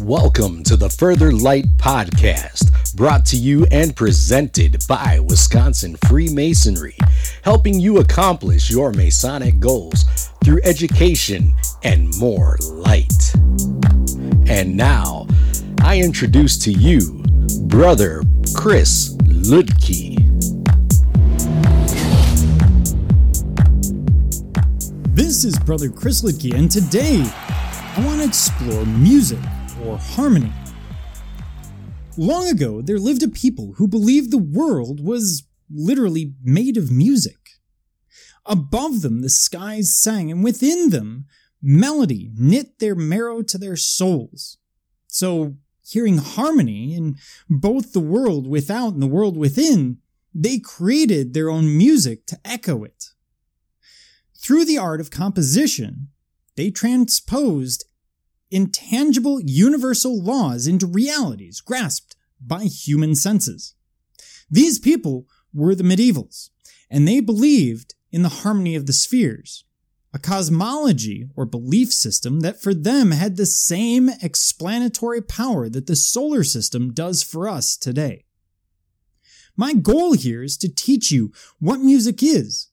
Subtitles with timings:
[0.00, 6.96] Welcome to the Further Light Podcast, brought to you and presented by Wisconsin Freemasonry,
[7.42, 10.04] helping you accomplish your Masonic goals
[10.44, 13.34] through education and more light.
[14.48, 15.26] And now,
[15.80, 17.22] I introduce to you
[17.62, 18.22] Brother
[18.54, 20.16] Chris Ludke.
[25.14, 27.24] This is Brother Chris Ludke, and today
[27.96, 29.38] I want to explore music
[29.86, 30.52] or harmony.
[32.16, 37.36] Long ago, there lived a people who believed the world was literally made of music.
[38.44, 41.26] Above them, the skies sang, and within them,
[41.60, 44.58] melody knit their marrow to their souls.
[45.08, 47.16] So, hearing harmony in
[47.48, 49.98] both the world without and the world within,
[50.34, 53.10] they created their own music to echo it.
[54.38, 56.08] Through the art of composition,
[56.56, 57.84] they transposed
[58.50, 63.74] intangible universal laws into realities grasped by human senses.
[64.50, 66.50] These people were the medievals,
[66.90, 69.64] and they believed in the harmony of the spheres,
[70.12, 75.96] a cosmology or belief system that for them had the same explanatory power that the
[75.96, 78.24] solar system does for us today.
[79.56, 82.68] My goal here is to teach you what music is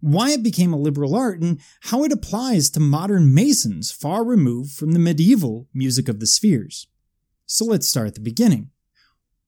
[0.00, 4.72] why it became a liberal art, and how it applies to modern Masons far removed
[4.72, 6.86] from the medieval music of the spheres.
[7.46, 8.70] So let's start at the beginning.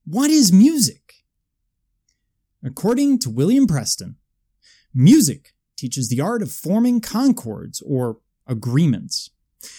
[0.04, 1.14] What is music?
[2.64, 4.16] According to William Preston,
[4.94, 9.30] music teaches the art of forming concords or agreements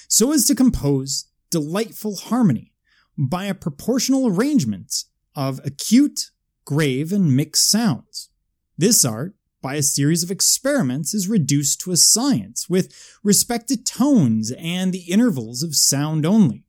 [0.07, 2.73] so as to compose delightful harmony
[3.17, 5.03] by a proportional arrangement
[5.35, 6.31] of acute,
[6.65, 8.29] grave, and mixed sounds.
[8.77, 12.93] This art by a series of experiments is reduced to a science with
[13.23, 16.63] respect to tones and the intervals of sound only.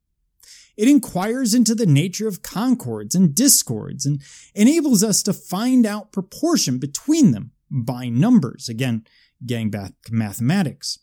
[0.76, 4.22] It inquires into the nature of concords and discords and
[4.54, 8.68] enables us to find out proportion between them by numbers.
[8.68, 9.04] Again,
[9.44, 10.98] getting back to mathematics.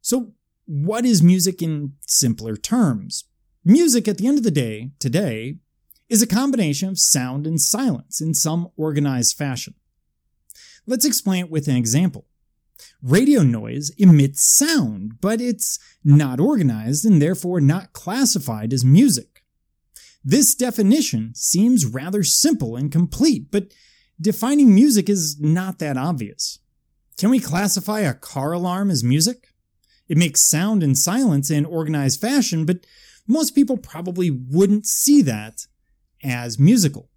[0.00, 0.32] So,
[0.66, 3.24] what is music in simpler terms?
[3.64, 5.56] Music, at the end of the day, today,
[6.08, 9.74] is a combination of sound and silence in some organized fashion.
[10.86, 12.26] Let's explain it with an example.
[13.00, 19.44] Radio noise emits sound, but it's not organized and therefore not classified as music.
[20.24, 23.72] This definition seems rather simple and complete, but
[24.20, 26.58] defining music is not that obvious.
[27.16, 29.48] Can we classify a car alarm as music?
[30.08, 32.86] It makes sound and silence in organized fashion, but
[33.26, 35.66] most people probably wouldn't see that
[36.22, 37.10] as musical.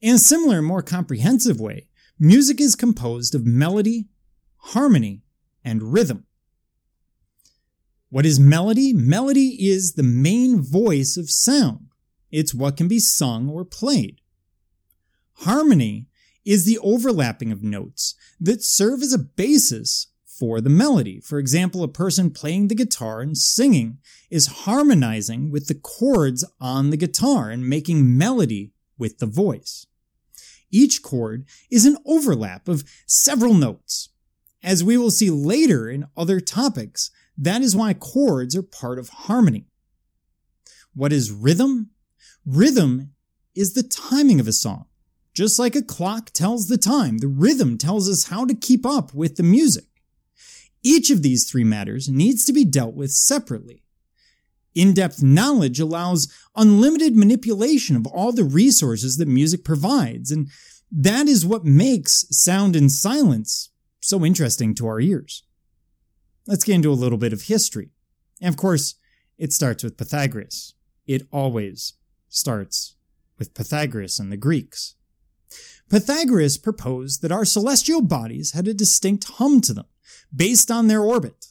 [0.00, 1.88] In a similar, more comprehensive way,
[2.22, 4.06] Music is composed of melody,
[4.58, 5.22] harmony,
[5.64, 6.26] and rhythm.
[8.10, 8.92] What is melody?
[8.92, 11.86] Melody is the main voice of sound.
[12.30, 14.20] It's what can be sung or played.
[15.32, 16.08] Harmony
[16.44, 21.20] is the overlapping of notes that serve as a basis for the melody.
[21.20, 23.96] For example, a person playing the guitar and singing
[24.30, 29.86] is harmonizing with the chords on the guitar and making melody with the voice.
[30.70, 34.10] Each chord is an overlap of several notes.
[34.62, 39.08] As we will see later in other topics, that is why chords are part of
[39.08, 39.66] harmony.
[40.94, 41.90] What is rhythm?
[42.44, 43.12] Rhythm
[43.54, 44.86] is the timing of a song.
[45.32, 49.14] Just like a clock tells the time, the rhythm tells us how to keep up
[49.14, 49.86] with the music.
[50.82, 53.84] Each of these three matters needs to be dealt with separately.
[54.74, 60.48] In depth knowledge allows unlimited manipulation of all the resources that music provides, and
[60.90, 63.70] that is what makes sound and silence
[64.00, 65.42] so interesting to our ears.
[66.46, 67.90] Let's get into a little bit of history.
[68.40, 68.94] And of course,
[69.38, 70.74] it starts with Pythagoras.
[71.06, 71.94] It always
[72.28, 72.96] starts
[73.38, 74.94] with Pythagoras and the Greeks.
[75.88, 79.86] Pythagoras proposed that our celestial bodies had a distinct hum to them
[80.34, 81.46] based on their orbit.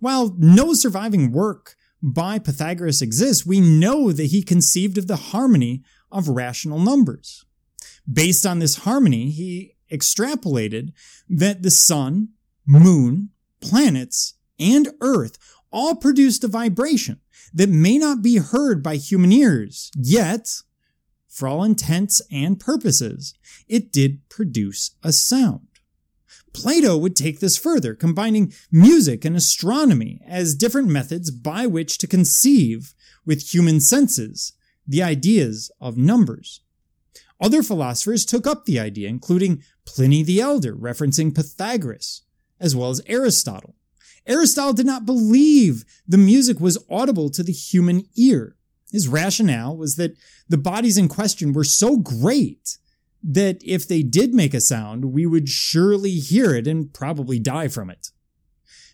[0.00, 5.82] While no surviving work by Pythagoras exists, we know that he conceived of the harmony
[6.10, 7.44] of rational numbers.
[8.10, 10.92] Based on this harmony, he extrapolated
[11.28, 12.30] that the sun,
[12.66, 13.30] moon,
[13.60, 15.36] planets, and earth
[15.70, 17.20] all produced a vibration
[17.52, 20.48] that may not be heard by human ears, yet,
[21.28, 23.34] for all intents and purposes,
[23.68, 25.66] it did produce a sound.
[26.52, 32.06] Plato would take this further, combining music and astronomy as different methods by which to
[32.06, 32.94] conceive
[33.24, 34.52] with human senses
[34.86, 36.60] the ideas of numbers.
[37.40, 42.22] Other philosophers took up the idea, including Pliny the Elder, referencing Pythagoras,
[42.58, 43.76] as well as Aristotle,
[44.26, 48.56] Aristotle did not believe the music was audible to the human ear.
[48.92, 50.16] His rationale was that
[50.48, 52.78] the bodies in question were so great
[53.22, 57.68] that if they did make a sound, we would surely hear it and probably die
[57.68, 58.08] from it.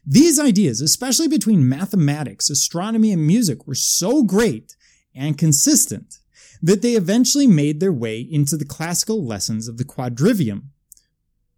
[0.04, 4.76] These ideas, especially between mathematics, astronomy, and music, were so great
[5.14, 6.18] and consistent
[6.62, 10.68] that they eventually made their way into the classical lessons of the quadrivium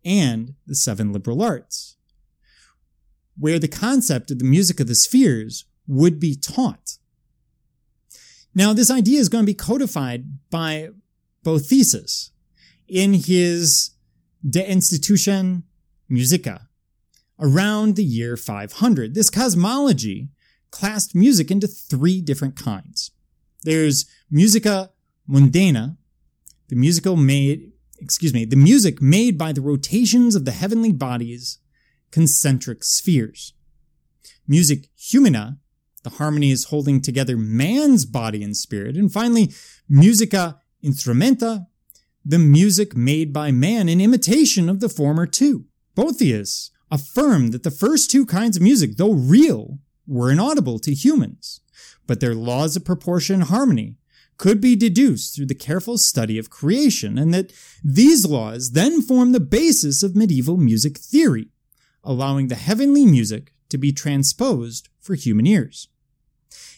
[0.04, 1.96] and the seven liberal arts,
[3.38, 6.98] where the concept of the music of the spheres would be taught.
[8.54, 10.90] Now, this idea is going to be codified by
[11.44, 12.30] Boethius
[12.88, 13.90] in his
[14.48, 15.62] De Institutione
[16.08, 16.68] Musica
[17.38, 19.14] around the year 500.
[19.14, 20.30] This cosmology
[20.70, 23.10] classed music into three different kinds.
[23.62, 24.90] There's musica
[25.28, 25.96] mundana,
[26.68, 31.58] the musical made, excuse me, the music made by the rotations of the heavenly bodies,
[32.10, 33.54] concentric spheres.
[34.46, 35.58] Music humana,
[36.04, 38.96] the harmonies holding together man's body and spirit.
[38.96, 39.52] And finally,
[39.88, 41.66] musica instrumenta,
[42.28, 45.64] the music made by man in imitation of the former two.
[45.94, 51.62] Boethius affirmed that the first two kinds of music, though real, were inaudible to humans,
[52.06, 53.96] but their laws of proportion and harmony
[54.36, 57.50] could be deduced through the careful study of creation, and that
[57.82, 61.48] these laws then form the basis of medieval music theory,
[62.04, 65.88] allowing the heavenly music to be transposed for human ears.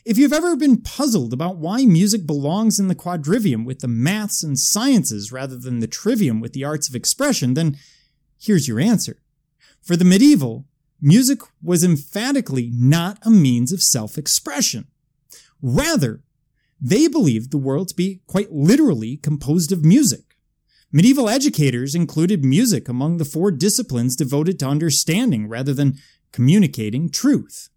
[0.04, 4.42] If you've ever been puzzled about why music belongs in the quadrivium with the maths
[4.42, 7.76] and sciences rather than the trivium with the arts of expression, then
[8.38, 9.22] here's your answer.
[9.82, 10.66] For the medieval,
[11.00, 14.86] music was emphatically not a means of self-expression.
[15.62, 16.22] Rather,
[16.80, 20.36] they believed the world to be quite literally composed of music.
[20.92, 25.98] Medieval educators included music among the four disciplines devoted to understanding rather than
[26.32, 27.68] communicating truth.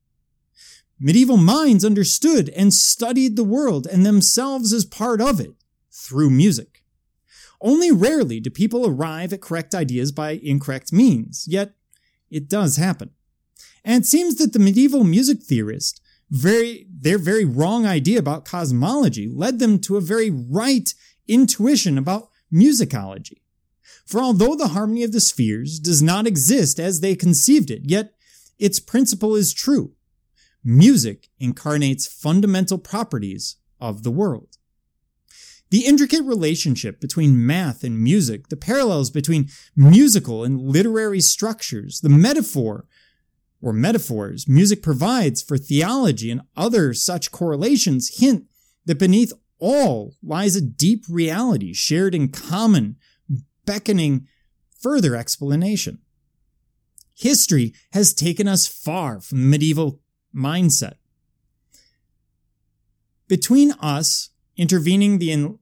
[1.06, 5.54] Medieval minds understood and studied the world and themselves as part of it
[5.92, 6.82] through music.
[7.60, 11.74] Only rarely do people arrive at correct ideas by incorrect means, yet
[12.30, 13.10] it does happen.
[13.84, 19.28] And it seems that the medieval music theorist very their very wrong idea about cosmology
[19.28, 20.94] led them to a very right
[21.28, 23.42] intuition about musicology.
[24.06, 28.14] For although the harmony of the spheres does not exist as they conceived it, yet
[28.58, 29.92] its principle is true.
[30.64, 34.58] Music incarnates fundamental properties of the world.
[35.70, 42.10] The intricate relationship between math and music, the parallels between musical and literary structures, the
[42.10, 42.86] metaphor
[43.60, 48.46] or metaphors music provides for theology and other such correlations hint
[48.86, 52.98] that beneath all lies a deep reality shared in common,
[53.66, 54.28] beckoning
[54.80, 56.00] further explanation.
[57.16, 60.02] History has taken us far from the medieval
[60.36, 60.96] mindset.
[63.28, 65.58] Between us intervening the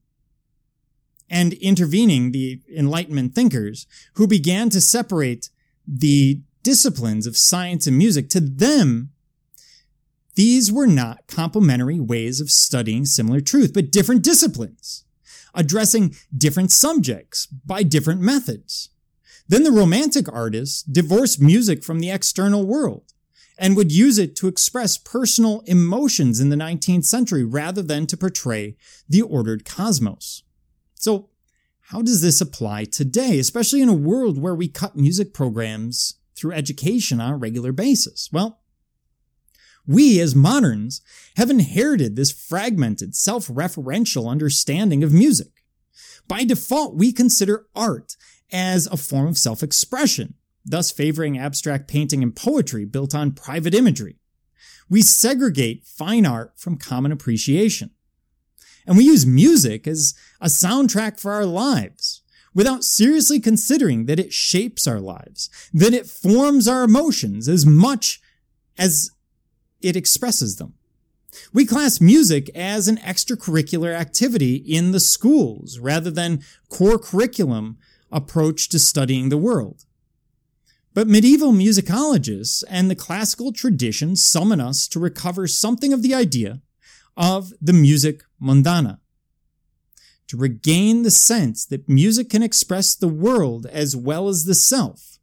[1.32, 5.50] and intervening the Enlightenment thinkers who began to separate
[5.88, 8.30] the disciplines of science and music.
[8.30, 9.12] To them,
[10.36, 15.06] these were not complementary ways of studying similar truth, but different disciplines,
[15.54, 18.90] addressing different subjects by different methods.
[19.48, 23.11] Then the Romantic artists divorced music from the external world
[23.62, 28.18] and would use it to express personal emotions in the 19th century rather than to
[28.18, 28.76] portray
[29.08, 30.42] the ordered cosmos.
[30.96, 31.30] So,
[31.92, 36.54] how does this apply today, especially in a world where we cut music programs through
[36.54, 38.30] education on a regular basis?
[38.32, 38.62] Well,
[39.86, 41.02] we as moderns
[41.38, 45.64] have inherited this fragmented, self-referential understanding of music.
[46.28, 48.16] By default, we consider art
[48.52, 50.34] as a form of self-expression,
[50.66, 54.18] thus favoring abstract painting and poetry built on private imagery.
[54.90, 57.92] We segregate fine art from common appreciation.
[58.86, 62.22] And we use music as a soundtrack for our lives
[62.54, 68.22] without seriously considering that it shapes our lives, that it forms our emotions as much
[68.78, 69.12] as
[69.82, 70.74] it expresses them.
[71.54, 77.78] We class music as an extracurricular activity in the schools rather than core curriculum
[78.12, 79.86] approach to studying the world.
[80.94, 86.62] But medieval musicologists and the classical tradition summon us to recover something of the idea
[87.16, 89.00] of the music mundana.
[90.28, 95.20] To regain the sense that music can express the world as well as the self.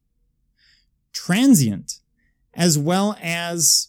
[1.12, 2.00] Transient
[2.54, 3.88] as well as,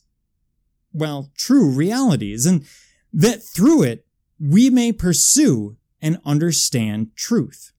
[0.94, 2.66] well, true realities, and
[3.12, 4.06] that through it
[4.40, 7.72] we may pursue and understand truth.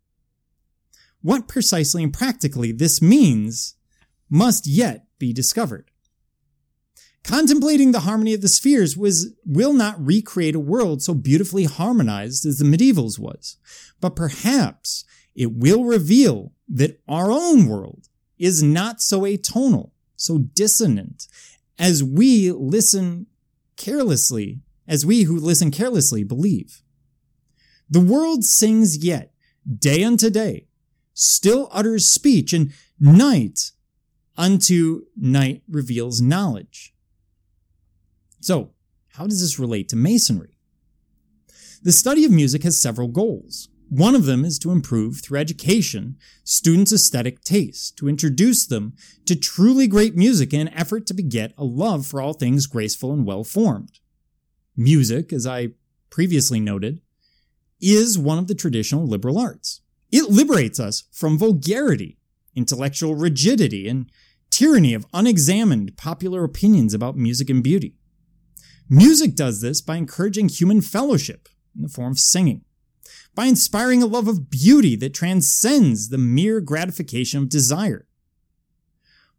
[1.23, 3.77] What precisely and practically this means
[4.31, 5.91] must yet be discovered.
[7.23, 12.47] Contemplating the harmony of the spheres was, will not recreate a world so beautifully harmonized
[12.47, 13.59] as the medievals was,
[14.01, 18.09] but perhaps it will reveal that our own world
[18.39, 21.27] is not so atonal, so dissonant,
[21.79, 23.27] as we listen
[23.77, 26.83] carelessly, as we who listen carelessly believe.
[27.89, 29.35] The world sings yet,
[29.79, 30.69] day unto day,
[31.13, 33.73] still utters speech, and night
[34.41, 36.95] unto night reveals knowledge.
[38.41, 38.71] So,
[39.11, 40.57] how does this relate to masonry?
[41.83, 43.69] The study of music has several goals.
[43.91, 48.95] One of them is to improve, through education, students' aesthetic taste, to introduce them
[49.27, 53.13] to truly great music in an effort to beget a love for all things graceful
[53.13, 53.99] and well formed.
[54.75, 55.73] Music, as I
[56.09, 57.03] previously noted,
[57.79, 59.83] is one of the traditional liberal arts.
[60.11, 62.17] It liberates us from vulgarity,
[62.55, 64.11] intellectual rigidity, and
[64.51, 67.95] tyranny of unexamined popular opinions about music and beauty.
[68.89, 72.65] Music does this by encouraging human fellowship in the form of singing
[73.35, 78.07] by inspiring a love of beauty that transcends the mere gratification of desire,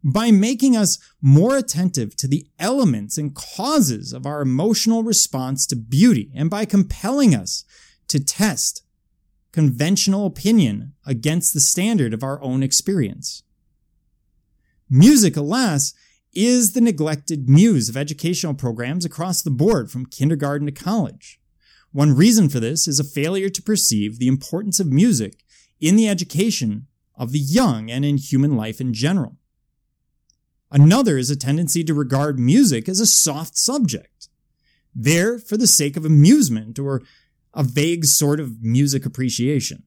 [0.02, 5.76] by making us more attentive to the elements and causes of our emotional response to
[5.76, 7.64] beauty, and by compelling us
[8.08, 8.82] to test
[9.52, 13.42] conventional opinion against the standard of our own experience.
[14.94, 15.94] Music, alas,
[16.34, 21.40] is the neglected muse of educational programs across the board from kindergarten to college.
[21.92, 25.44] One reason for this is a failure to perceive the importance of music
[25.80, 29.38] in the education of the young and in human life in general.
[30.70, 34.28] Another is a tendency to regard music as a soft subject,
[34.94, 37.00] there for the sake of amusement or
[37.54, 39.84] a vague sort of music appreciation.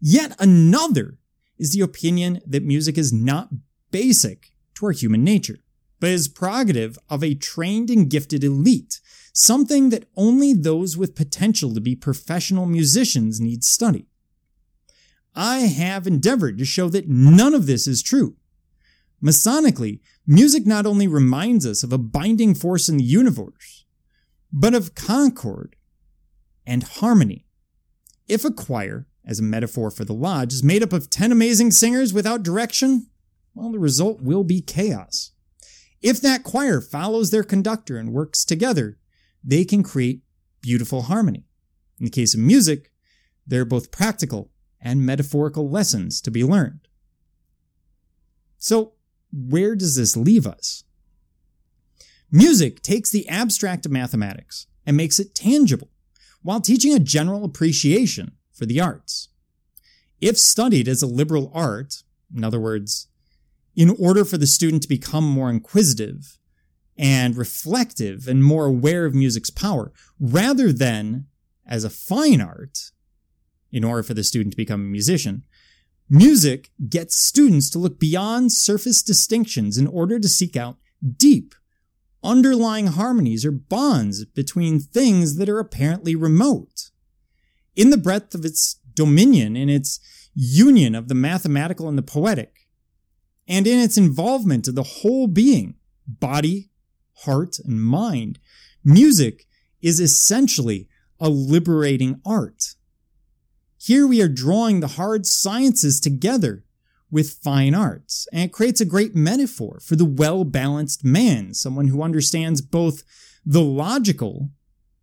[0.00, 1.18] Yet another
[1.58, 3.48] is the opinion that music is not
[3.94, 5.60] basic to our human nature,
[6.00, 9.00] but is prerogative of a trained and gifted elite
[9.32, 14.06] something that only those with potential to be professional musicians need study.
[15.36, 18.34] I have endeavored to show that none of this is true.
[19.22, 23.84] Masonically, music not only reminds us of a binding force in the universe,
[24.52, 25.76] but of concord
[26.66, 27.46] and harmony.
[28.26, 31.70] If a choir, as a metaphor for the lodge, is made up of 10 amazing
[31.70, 33.06] singers without direction,
[33.54, 35.30] well, the result will be chaos.
[36.02, 38.98] If that choir follows their conductor and works together,
[39.42, 40.22] they can create
[40.60, 41.44] beautiful harmony.
[41.98, 42.90] In the case of music,
[43.46, 46.88] there are both practical and metaphorical lessons to be learned.
[48.58, 48.94] So,
[49.32, 50.84] where does this leave us?
[52.30, 55.90] Music takes the abstract of mathematics and makes it tangible,
[56.42, 59.28] while teaching a general appreciation for the arts.
[60.20, 62.02] If studied as a liberal art,
[62.34, 63.08] in other words,
[63.76, 66.38] in order for the student to become more inquisitive
[66.96, 71.26] and reflective and more aware of music's power rather than
[71.66, 72.92] as a fine art
[73.72, 75.42] in order for the student to become a musician.
[76.08, 80.76] Music gets students to look beyond surface distinctions in order to seek out
[81.16, 81.54] deep,
[82.22, 86.90] underlying harmonies or bonds between things that are apparently remote.
[87.74, 89.98] In the breadth of its dominion, in its
[90.34, 92.63] union of the mathematical and the poetic,
[93.46, 95.74] and in its involvement of the whole being,
[96.06, 96.70] body,
[97.18, 98.38] heart, and mind,
[98.84, 99.46] music
[99.82, 100.88] is essentially
[101.20, 102.74] a liberating art.
[103.78, 106.64] Here we are drawing the hard sciences together
[107.10, 111.88] with fine arts, and it creates a great metaphor for the well balanced man, someone
[111.88, 113.04] who understands both
[113.44, 114.50] the logical,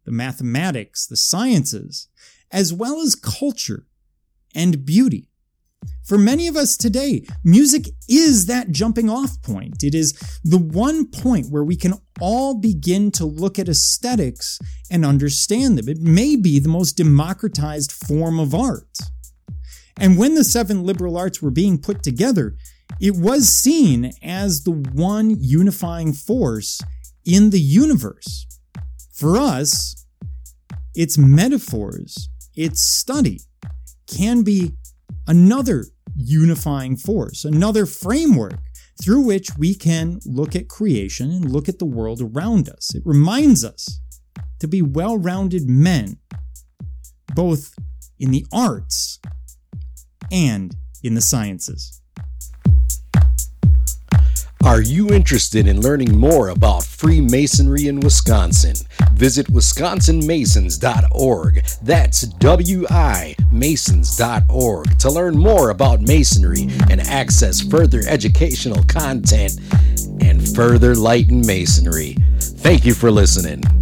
[0.04, 2.08] the mathematics, the sciences,
[2.52, 3.86] as well as culture
[4.54, 5.31] and beauty.
[6.06, 9.84] For many of us today, music is that jumping off point.
[9.84, 14.60] It is the one point where we can all begin to look at aesthetics
[14.90, 15.88] and understand them.
[15.88, 18.98] It may be the most democratized form of art.
[19.98, 22.56] And when the seven liberal arts were being put together,
[23.00, 26.82] it was seen as the one unifying force
[27.26, 28.48] in the universe.
[29.14, 30.06] For us,
[30.94, 33.42] its metaphors, its study
[34.08, 34.74] can be
[35.28, 38.60] another unifying force, another framework
[39.02, 42.94] through which we can look at creation and look at the world around us.
[42.94, 44.00] It reminds us
[44.60, 46.18] to be well rounded men,
[47.34, 47.74] both
[48.20, 49.20] in the arts
[50.32, 52.01] and in the sciences.
[54.72, 58.76] Are you interested in learning more about Freemasonry in Wisconsin?
[59.12, 61.66] Visit wisconsinmasons.org.
[61.82, 69.60] That's W I masons.org to learn more about Masonry and access further educational content
[70.22, 72.16] and further light in Masonry.
[72.40, 73.81] Thank you for listening.